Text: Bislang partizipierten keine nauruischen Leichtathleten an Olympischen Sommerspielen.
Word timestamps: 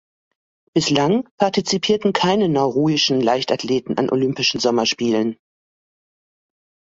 Bislang 0.73 1.29
partizipierten 1.37 2.11
keine 2.11 2.49
nauruischen 2.49 3.21
Leichtathleten 3.21 3.99
an 3.99 4.09
Olympischen 4.09 4.59
Sommerspielen. 4.59 5.37